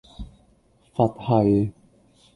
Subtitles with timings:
[0.95, 1.73] 佛系